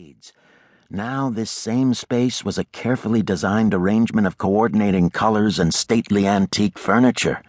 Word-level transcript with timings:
decades. 0.00 0.32
Now, 0.90 1.30
this 1.30 1.50
same 1.50 1.94
space 1.94 2.44
was 2.44 2.58
a 2.58 2.64
carefully 2.64 3.22
designed 3.22 3.74
arrangement 3.74 4.26
of 4.26 4.38
coordinating 4.38 5.10
colors 5.10 5.58
and 5.58 5.72
stately 5.72 6.26
antique 6.26 6.78
furniture. 6.78 7.42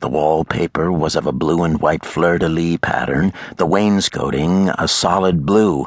The 0.00 0.08
wallpaper 0.08 0.90
was 0.90 1.14
of 1.14 1.26
a 1.26 1.32
blue 1.32 1.62
and 1.62 1.80
white 1.80 2.04
fleur 2.04 2.38
de 2.38 2.48
lis 2.48 2.78
pattern, 2.80 3.32
the 3.56 3.66
wainscoting 3.66 4.70
a 4.78 4.88
solid 4.88 5.46
blue. 5.46 5.86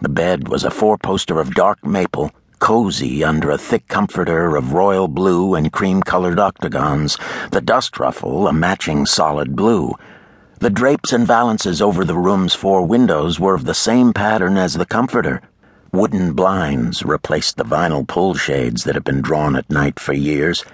The 0.00 0.08
bed 0.08 0.48
was 0.48 0.64
a 0.64 0.70
four 0.70 0.96
poster 0.96 1.38
of 1.38 1.54
dark 1.54 1.84
maple, 1.84 2.30
cozy 2.58 3.22
under 3.22 3.50
a 3.50 3.58
thick 3.58 3.88
comforter 3.88 4.56
of 4.56 4.72
royal 4.72 5.08
blue 5.08 5.54
and 5.54 5.72
cream 5.72 6.02
colored 6.02 6.38
octagons, 6.38 7.18
the 7.50 7.60
dust 7.60 7.98
ruffle 7.98 8.48
a 8.48 8.52
matching 8.52 9.04
solid 9.06 9.54
blue. 9.54 9.92
The 10.58 10.70
drapes 10.70 11.12
and 11.12 11.26
valances 11.26 11.82
over 11.82 12.02
the 12.02 12.16
room's 12.16 12.54
four 12.54 12.80
windows 12.86 13.38
were 13.38 13.54
of 13.54 13.66
the 13.66 13.74
same 13.74 14.14
pattern 14.14 14.56
as 14.56 14.72
the 14.72 14.86
comforter. 14.86 15.42
Wooden 15.92 16.32
blinds 16.32 17.02
replaced 17.02 17.58
the 17.58 17.64
vinyl 17.64 18.08
pull 18.08 18.32
shades 18.34 18.84
that 18.84 18.94
had 18.94 19.04
been 19.04 19.20
drawn 19.20 19.54
at 19.54 19.68
night 19.68 20.00
for 20.00 20.14
years. 20.14 20.64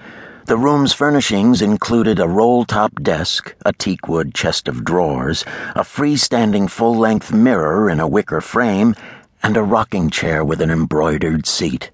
The 0.45 0.57
room's 0.57 0.93
furnishings 0.93 1.61
included 1.61 2.17
a 2.17 2.29
roll 2.29 2.63
top 2.63 3.01
desk, 3.01 3.55
a 3.65 3.73
teakwood 3.73 4.33
chest 4.33 4.69
of 4.69 4.85
drawers, 4.85 5.43
a 5.75 5.81
freestanding 5.81 6.69
full 6.69 6.95
length 6.95 7.33
mirror 7.33 7.89
in 7.89 7.99
a 7.99 8.07
wicker 8.07 8.39
frame, 8.39 8.95
and 9.43 9.57
a 9.57 9.63
rocking 9.63 10.09
chair 10.09 10.45
with 10.45 10.61
an 10.61 10.71
embroidered 10.71 11.45
seat. 11.45 11.91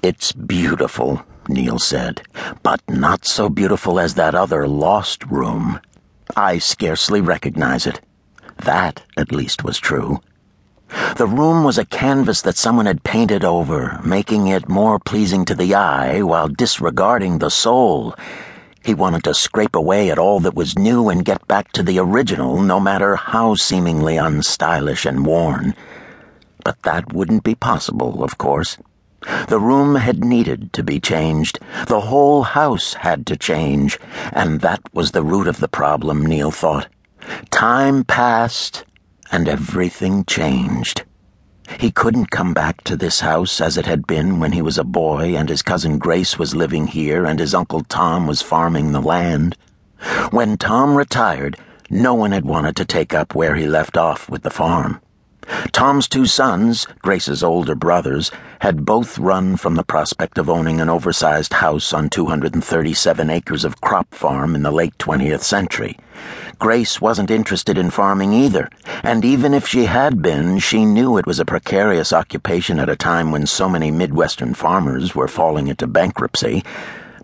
It's 0.00 0.30
beautiful, 0.30 1.24
Neil 1.48 1.80
said, 1.80 2.22
but 2.62 2.80
not 2.88 3.24
so 3.24 3.48
beautiful 3.48 3.98
as 3.98 4.14
that 4.14 4.36
other 4.36 4.68
lost 4.68 5.24
room. 5.26 5.80
I 6.36 6.58
scarcely 6.58 7.20
recognize 7.20 7.86
it. 7.86 8.00
That, 8.64 9.02
at 9.16 9.32
least, 9.32 9.64
was 9.64 9.78
true. 9.78 10.20
The 11.16 11.26
room 11.26 11.64
was 11.64 11.78
a 11.78 11.84
canvas 11.84 12.42
that 12.42 12.56
someone 12.56 12.86
had 12.86 13.04
painted 13.04 13.44
over, 13.44 14.00
making 14.04 14.46
it 14.46 14.68
more 14.68 14.98
pleasing 14.98 15.44
to 15.46 15.54
the 15.54 15.74
eye 15.74 16.22
while 16.22 16.48
disregarding 16.48 17.38
the 17.38 17.50
soul. 17.50 18.14
He 18.84 18.94
wanted 18.94 19.24
to 19.24 19.34
scrape 19.34 19.76
away 19.76 20.10
at 20.10 20.18
all 20.18 20.40
that 20.40 20.54
was 20.54 20.78
new 20.78 21.08
and 21.08 21.24
get 21.24 21.46
back 21.46 21.72
to 21.72 21.82
the 21.82 21.98
original, 21.98 22.60
no 22.60 22.80
matter 22.80 23.16
how 23.16 23.54
seemingly 23.54 24.16
unstylish 24.16 25.06
and 25.06 25.26
worn. 25.26 25.74
But 26.64 26.82
that 26.82 27.12
wouldn't 27.12 27.44
be 27.44 27.54
possible, 27.54 28.24
of 28.24 28.38
course. 28.38 28.78
The 29.48 29.60
room 29.60 29.94
had 29.94 30.24
needed 30.24 30.72
to 30.72 30.82
be 30.82 31.00
changed. 31.00 31.58
The 31.86 32.00
whole 32.00 32.42
house 32.42 32.94
had 32.94 33.26
to 33.26 33.36
change. 33.36 33.98
And 34.32 34.60
that 34.60 34.80
was 34.92 35.10
the 35.10 35.22
root 35.22 35.46
of 35.46 35.60
the 35.60 35.68
problem, 35.68 36.26
Neil 36.26 36.50
thought. 36.50 36.88
Time 37.50 38.04
passed, 38.04 38.84
and 39.30 39.48
everything 39.48 40.24
changed. 40.24 41.04
He 41.78 41.90
couldn't 41.90 42.30
come 42.30 42.52
back 42.52 42.82
to 42.84 42.96
this 42.96 43.20
house 43.20 43.60
as 43.60 43.76
it 43.76 43.86
had 43.86 44.06
been 44.06 44.40
when 44.40 44.52
he 44.52 44.62
was 44.62 44.78
a 44.78 44.84
boy 44.84 45.36
and 45.36 45.48
his 45.48 45.62
cousin 45.62 45.98
Grace 45.98 46.38
was 46.38 46.54
living 46.54 46.86
here 46.88 47.24
and 47.24 47.38
his 47.38 47.54
Uncle 47.54 47.82
Tom 47.84 48.26
was 48.26 48.42
farming 48.42 48.92
the 48.92 49.00
land. 49.00 49.56
When 50.30 50.58
Tom 50.58 50.96
retired, 50.96 51.56
no 51.88 52.14
one 52.14 52.32
had 52.32 52.44
wanted 52.44 52.76
to 52.76 52.84
take 52.84 53.14
up 53.14 53.34
where 53.34 53.54
he 53.54 53.66
left 53.66 53.96
off 53.96 54.28
with 54.28 54.42
the 54.42 54.50
farm. 54.50 55.00
Tom's 55.72 56.06
two 56.06 56.26
sons, 56.26 56.86
Grace's 57.00 57.42
older 57.42 57.74
brothers, 57.74 58.30
had 58.60 58.84
both 58.84 59.18
run 59.18 59.56
from 59.56 59.74
the 59.74 59.82
prospect 59.82 60.38
of 60.38 60.48
owning 60.48 60.80
an 60.80 60.88
oversized 60.88 61.54
house 61.54 61.92
on 61.92 62.08
237 62.10 63.30
acres 63.30 63.64
of 63.64 63.80
crop 63.80 64.14
farm 64.14 64.54
in 64.54 64.62
the 64.62 64.70
late 64.70 64.96
20th 64.98 65.42
century. 65.42 65.98
Grace 66.58 67.00
wasn't 67.00 67.30
interested 67.30 67.76
in 67.76 67.90
farming 67.90 68.32
either, 68.32 68.68
and 69.02 69.24
even 69.24 69.52
if 69.52 69.66
she 69.66 69.86
had 69.86 70.22
been, 70.22 70.58
she 70.58 70.84
knew 70.84 71.16
it 71.16 71.26
was 71.26 71.40
a 71.40 71.44
precarious 71.44 72.12
occupation 72.12 72.78
at 72.78 72.88
a 72.88 72.94
time 72.94 73.32
when 73.32 73.46
so 73.46 73.68
many 73.68 73.90
Midwestern 73.90 74.54
farmers 74.54 75.14
were 75.14 75.26
falling 75.26 75.66
into 75.66 75.86
bankruptcy. 75.88 76.62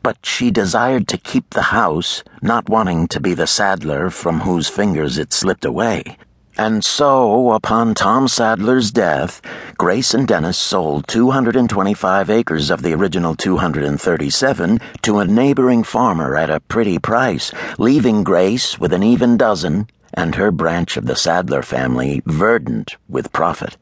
But 0.03 0.25
she 0.25 0.51
desired 0.51 1.07
to 1.09 1.19
keep 1.19 1.51
the 1.51 1.71
house, 1.71 2.25
not 2.43 2.69
wanting 2.69 3.07
to 3.09 3.21
be 3.21 3.35
the 3.35 3.47
Sadler 3.47 4.11
from 4.11 4.41
whose 4.41 4.69
fingers 4.69 5.19
it 5.19 5.33
slipped 5.33 5.65
away. 5.65 6.17
And 6.59 6.85
so, 6.85 7.53
upon 7.53 7.95
Tom 7.95 8.27
Sadler's 8.27 8.91
death, 8.91 9.41
Grace 9.77 10.13
and 10.13 10.27
Dennis 10.27 10.59
sold 10.59 11.07
225 11.07 12.29
acres 12.29 12.69
of 12.69 12.83
the 12.83 12.95
original 12.95 13.37
237 13.37 14.81
to 15.03 15.19
a 15.21 15.25
neighboring 15.25 15.85
farmer 15.85 16.35
at 16.35 16.51
a 16.51 16.59
pretty 16.59 16.99
price, 16.99 17.53
leaving 17.79 18.25
Grace 18.25 18.77
with 18.77 18.93
an 18.93 19.05
even 19.05 19.37
dozen 19.37 19.87
and 20.13 20.35
her 20.35 20.51
branch 20.51 20.97
of 20.97 21.07
the 21.07 21.15
Sadler 21.15 21.63
family 21.63 22.23
verdant 22.27 22.97
with 23.09 23.33
profit. 23.33 23.77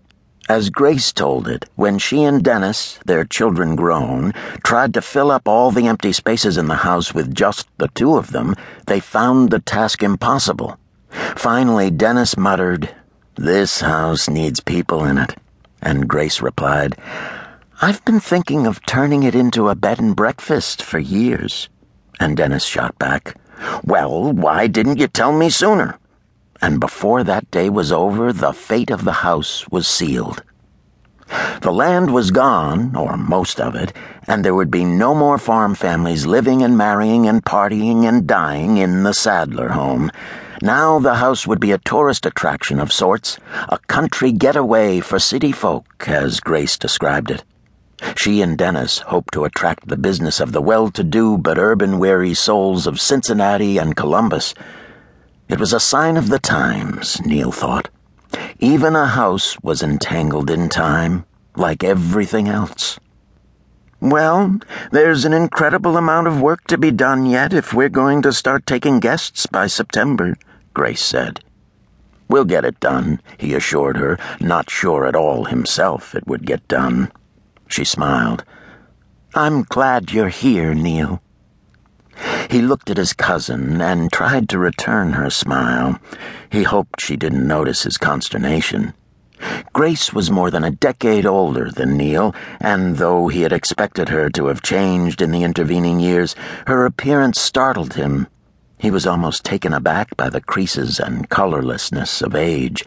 As 0.47 0.69
Grace 0.69 1.15
told 1.15 1.49
it, 1.49 1.65
when 1.77 1.99
she 1.99 2.25
and 2.25 2.45
Dennis, 2.45 2.99
their 3.07 3.25
children 3.25 3.75
grown, 3.75 4.33
tried 4.63 4.93
to 4.93 5.01
fill 5.01 5.31
up 5.31 5.49
all 5.49 5.71
the 5.71 5.87
empty 5.87 6.13
spaces 6.13 6.59
in 6.59 6.69
the 6.69 6.85
house 6.85 7.15
with 7.15 7.35
just 7.35 7.69
the 7.79 7.89
two 7.89 8.19
of 8.19 8.33
them, 8.33 8.55
they 8.87 9.01
found 9.01 9.49
the 9.49 9.61
task 9.61 10.03
impossible. 10.03 10.79
Finally, 11.37 11.91
Dennis 11.91 12.37
muttered, 12.37 12.95
This 13.37 13.81
house 13.81 14.29
needs 14.29 14.61
people 14.61 15.05
in 15.05 15.19
it. 15.19 15.37
And 15.83 16.09
Grace 16.09 16.41
replied, 16.41 16.97
I've 17.83 18.05
been 18.05 18.21
thinking 18.21 18.67
of 18.67 18.85
turning 18.87 19.23
it 19.23 19.35
into 19.35 19.69
a 19.69 19.75
bed 19.75 19.99
and 19.99 20.17
breakfast 20.17 20.83
for 20.83 20.99
years. 20.99 21.69
And 22.19 22.37
Dennis 22.37 22.65
shot 22.65 22.99
back, 22.99 23.37
Well, 23.85 24.33
why 24.33 24.67
didn't 24.67 24.99
you 24.99 25.09
tell 25.09 25.33
me 25.33 25.51
sooner? 25.51 25.99
And 26.63 26.81
before 26.81 27.23
that 27.25 27.51
day 27.51 27.69
was 27.69 27.93
over, 27.93 28.33
the 28.33 28.53
fate 28.53 28.91
of 28.91 29.05
the 29.05 29.21
house 29.25 29.69
was 29.69 29.87
sealed. 29.87 30.43
The 31.61 31.73
land 31.73 32.15
was 32.15 32.31
gone, 32.31 32.95
or 32.95 33.17
most 33.17 33.61
of 33.61 33.75
it, 33.75 33.93
and 34.27 34.45
there 34.45 34.55
would 34.55 34.71
be 34.71 34.85
no 34.85 35.15
more 35.15 35.39
farm 35.39 35.75
families 35.75 36.25
living 36.25 36.63
and 36.63 36.79
marrying 36.79 37.27
and 37.27 37.45
partying 37.45 38.05
and 38.05 38.27
dying 38.27 38.79
in 38.79 39.03
the 39.03 39.13
Sadler 39.13 39.71
home. 39.71 40.11
Now 40.67 40.99
the 40.99 41.15
house 41.15 41.47
would 41.47 41.61
be 41.61 41.71
a 41.71 41.79
tourist 41.79 42.27
attraction 42.27 42.81
of 42.81 42.93
sorts, 42.93 43.39
a 43.69 43.79
country 43.87 44.33
getaway 44.33 44.99
for 44.99 45.21
city 45.21 45.53
folk, 45.53 46.09
as 46.09 46.41
Grace 46.41 46.77
described 46.77 47.31
it. 47.31 47.45
She 48.17 48.43
and 48.43 48.59
Dennis 48.59 48.99
hoped 48.99 49.33
to 49.35 49.45
attract 49.45 49.87
the 49.87 49.97
business 49.97 50.41
of 50.41 50.51
the 50.51 50.61
well 50.61 50.91
to 50.91 51.05
do 51.05 51.39
but 51.39 51.57
urban 51.57 52.01
weary 52.01 52.35
souls 52.35 52.89
of 52.89 53.01
Cincinnati 53.01 53.79
and 53.79 53.95
Columbus. 53.95 54.55
It 55.49 55.61
was 55.61 55.73
a 55.73 55.79
sign 55.79 56.17
of 56.17 56.31
the 56.31 56.41
times, 56.41 57.25
Neil 57.25 57.53
thought. 57.53 57.89
Even 58.59 58.97
a 58.97 59.07
house 59.07 59.57
was 59.63 59.85
entangled 59.85 60.51
in 60.51 60.69
time, 60.69 61.27
like 61.55 61.85
everything 61.85 62.49
else. 62.49 62.99
Well, 64.01 64.59
there's 64.91 65.25
an 65.25 65.33
incredible 65.33 65.97
amount 65.97 66.27
of 66.27 66.43
work 66.43 66.67
to 66.67 66.77
be 66.77 66.91
done 66.91 67.25
yet 67.25 67.53
if 67.53 67.73
we're 67.73 67.89
going 67.89 68.21
to 68.23 68.33
start 68.33 68.67
taking 68.67 68.99
guests 68.99 69.47
by 69.47 69.69
September, 69.69 70.37
Grace 70.77 71.01
said. 71.01 71.41
We'll 72.29 72.45
get 72.45 72.67
it 72.67 72.79
done, 72.81 73.23
he 73.39 73.55
assured 73.55 73.97
her, 73.97 74.19
not 74.41 74.69
sure 74.69 75.07
at 75.07 75.17
all 75.17 75.47
himself 75.47 76.15
it 76.15 76.27
would 76.27 76.45
get 76.45 76.69
done. 76.69 77.11
She 77.67 77.83
smiled. 77.83 78.45
I'm 79.35 79.63
glad 79.63 80.13
you're 80.13 80.29
here, 80.29 80.75
Neil. 80.75 81.23
He 82.51 82.61
looked 82.61 82.91
at 82.91 82.99
his 82.99 83.15
cousin 83.15 83.81
and 83.81 84.13
tried 84.13 84.51
to 84.51 84.59
return 84.59 85.15
her 85.15 85.31
smile. 85.31 85.99
He 86.51 86.65
hoped 86.65 87.01
she 87.01 87.17
didn't 87.17 87.49
notice 87.49 87.85
his 87.85 87.97
consternation. 87.97 88.93
Grace 89.73 90.13
was 90.13 90.31
more 90.31 90.51
than 90.51 90.65
a 90.65 90.71
decade 90.71 91.25
older 91.25 91.71
than 91.71 91.97
Neil, 91.97 92.35
and 92.61 92.99
though 92.99 93.29
he 93.29 93.41
had 93.41 93.53
expected 93.55 94.11
her 94.11 94.29
to 94.29 94.49
have 94.49 94.61
changed 94.61 95.23
in 95.23 95.31
the 95.31 95.43
intervening 95.43 96.01
years, 96.01 96.37
her 96.67 96.85
appearance 96.85 97.41
startled 97.41 97.95
him. 97.95 98.27
He 98.79 98.91
was 98.91 99.07
almost 99.07 99.45
taken 99.45 99.73
aback 99.73 100.17
by 100.17 100.29
the 100.29 100.41
creases 100.41 101.01
and 101.01 101.29
colorlessness 101.31 102.21
of 102.21 102.35
age. 102.35 102.85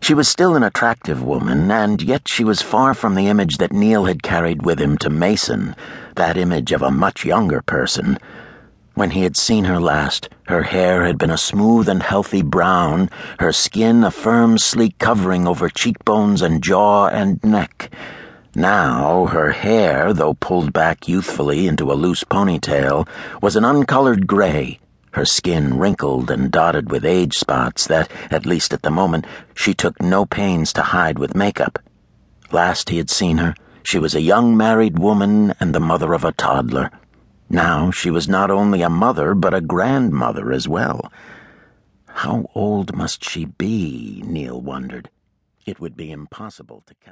She 0.00 0.14
was 0.14 0.28
still 0.28 0.54
an 0.54 0.62
attractive 0.62 1.22
woman, 1.22 1.70
and 1.72 2.00
yet 2.00 2.28
she 2.28 2.44
was 2.44 2.62
far 2.62 2.94
from 2.94 3.16
the 3.16 3.26
image 3.26 3.58
that 3.58 3.72
Neil 3.72 4.04
had 4.04 4.22
carried 4.22 4.64
with 4.64 4.80
him 4.80 4.96
to 4.98 5.10
Mason, 5.10 5.74
that 6.14 6.36
image 6.36 6.70
of 6.70 6.82
a 6.82 6.90
much 6.90 7.24
younger 7.24 7.60
person. 7.62 8.16
When 8.94 9.10
he 9.10 9.22
had 9.22 9.36
seen 9.36 9.64
her 9.64 9.80
last, 9.80 10.28
her 10.46 10.62
hair 10.62 11.04
had 11.04 11.18
been 11.18 11.30
a 11.30 11.36
smooth 11.36 11.88
and 11.88 12.02
healthy 12.02 12.42
brown, 12.42 13.10
her 13.40 13.52
skin 13.52 14.04
a 14.04 14.12
firm, 14.12 14.56
sleek 14.56 14.98
covering 14.98 15.48
over 15.48 15.68
cheekbones 15.68 16.42
and 16.42 16.62
jaw 16.62 17.08
and 17.08 17.42
neck. 17.42 17.90
Now, 18.54 19.26
her 19.26 19.50
hair, 19.50 20.12
though 20.12 20.34
pulled 20.34 20.72
back 20.72 21.06
youthfully 21.06 21.66
into 21.66 21.92
a 21.92 21.94
loose 21.94 22.24
ponytail, 22.24 23.08
was 23.42 23.56
an 23.56 23.64
uncolored 23.64 24.26
gray, 24.26 24.78
her 25.18 25.24
skin 25.24 25.76
wrinkled 25.76 26.30
and 26.30 26.52
dotted 26.52 26.92
with 26.92 27.04
age 27.04 27.36
spots 27.36 27.88
that, 27.88 28.08
at 28.30 28.46
least 28.46 28.72
at 28.72 28.82
the 28.82 28.90
moment, 28.90 29.26
she 29.52 29.74
took 29.74 30.00
no 30.00 30.24
pains 30.24 30.72
to 30.72 30.80
hide 30.80 31.18
with 31.18 31.34
makeup. 31.34 31.80
Last 32.52 32.88
he 32.88 32.98
had 32.98 33.10
seen 33.10 33.38
her, 33.38 33.56
she 33.82 33.98
was 33.98 34.14
a 34.14 34.20
young 34.20 34.56
married 34.56 34.96
woman 34.96 35.54
and 35.58 35.74
the 35.74 35.80
mother 35.80 36.14
of 36.14 36.22
a 36.22 36.30
toddler. 36.30 36.92
Now 37.50 37.90
she 37.90 38.12
was 38.12 38.28
not 38.28 38.48
only 38.48 38.80
a 38.80 38.88
mother, 38.88 39.34
but 39.34 39.54
a 39.54 39.60
grandmother 39.60 40.52
as 40.52 40.68
well. 40.68 41.12
How 42.06 42.46
old 42.54 42.94
must 42.94 43.24
she 43.28 43.44
be? 43.44 44.22
Neil 44.24 44.60
wondered. 44.60 45.10
It 45.66 45.80
would 45.80 45.96
be 45.96 46.12
impossible 46.12 46.84
to 46.86 46.94
calculate. 46.94 47.06